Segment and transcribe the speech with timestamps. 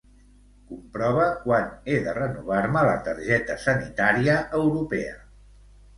[0.69, 5.13] Comprova quan he de renovar-me la targeta sanitària europea.